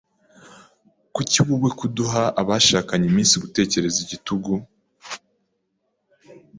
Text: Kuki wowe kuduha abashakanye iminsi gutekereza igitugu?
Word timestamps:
Kuki 1.15 1.37
wowe 1.45 1.69
kuduha 1.79 2.23
abashakanye 2.41 3.05
iminsi 3.11 3.35
gutekereza 3.43 3.97
igitugu? 4.05 4.51